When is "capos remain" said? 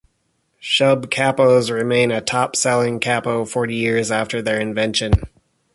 1.11-2.09